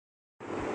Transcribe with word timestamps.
لوگوں 0.01 0.23
پر 0.23 0.37
چلاتا 0.37 0.55
ہوں 0.55 0.69